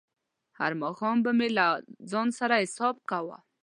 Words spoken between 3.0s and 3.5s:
کاوه.